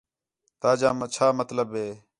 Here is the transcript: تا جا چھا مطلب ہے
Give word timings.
تا 0.61 0.69
جا 0.79 0.89
چھا 1.13 1.27
مطلب 1.39 1.67
ہے 1.77 1.87